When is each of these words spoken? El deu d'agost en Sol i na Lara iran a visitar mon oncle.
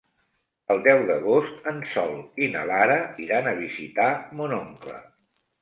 El 0.75 0.79
deu 0.87 1.01
d'agost 1.09 1.69
en 1.73 1.77
Sol 1.91 2.15
i 2.45 2.49
na 2.55 2.65
Lara 2.71 2.97
iran 3.27 3.51
a 3.53 3.57
visitar 3.63 4.09
mon 4.41 4.61
oncle. 4.63 4.99